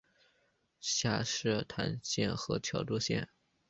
[0.79, 3.29] 下设柘县和乔珠县。